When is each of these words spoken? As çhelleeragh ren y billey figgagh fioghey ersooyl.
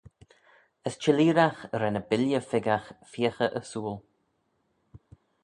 As 0.87 0.95
çhelleeragh 1.01 1.59
ren 1.79 1.99
y 2.01 2.03
billey 2.09 2.41
figgagh 2.49 2.87
fioghey 3.11 3.51
ersooyl. 3.59 3.99